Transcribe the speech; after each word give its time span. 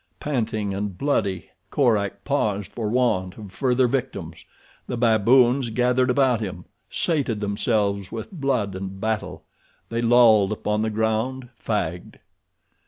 Panting 0.19 0.73
and 0.73 0.97
bloody, 0.97 1.51
Korak 1.69 2.23
paused 2.23 2.71
for 2.71 2.89
want 2.89 3.37
of 3.37 3.51
further 3.51 3.87
victims. 3.87 4.45
The 4.87 4.97
baboons 4.97 5.69
gathered 5.69 6.09
about 6.09 6.41
him, 6.41 6.65
sated 6.89 7.39
themselves 7.39 8.11
with 8.11 8.31
blood 8.31 8.73
and 8.73 8.99
battle. 8.99 9.43
They 9.89 10.01
lolled 10.01 10.51
upon 10.51 10.81
the 10.81 10.89
ground, 10.89 11.49
fagged. 11.55 12.15